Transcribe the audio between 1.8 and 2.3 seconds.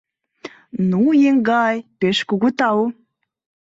пеш